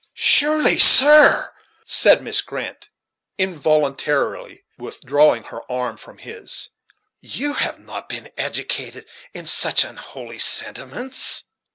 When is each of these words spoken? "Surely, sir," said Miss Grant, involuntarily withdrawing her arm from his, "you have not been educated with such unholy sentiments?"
"Surely, 0.15 0.79
sir," 0.79 1.53
said 1.85 2.23
Miss 2.23 2.41
Grant, 2.41 2.89
involuntarily 3.37 4.63
withdrawing 4.75 5.43
her 5.43 5.59
arm 5.71 5.95
from 5.95 6.17
his, 6.17 6.69
"you 7.19 7.53
have 7.53 7.77
not 7.77 8.09
been 8.09 8.31
educated 8.35 9.05
with 9.35 9.47
such 9.47 9.83
unholy 9.83 10.39
sentiments?" 10.39 11.43